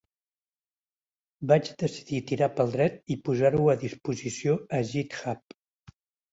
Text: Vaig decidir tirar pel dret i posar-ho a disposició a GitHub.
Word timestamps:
Vaig 1.51 1.69
decidir 1.83 2.23
tirar 2.33 2.49
pel 2.57 2.73
dret 2.77 2.99
i 3.15 3.19
posar-ho 3.29 3.71
a 3.77 3.79
disposició 3.87 4.59
a 4.81 4.85
GitHub. 4.97 5.59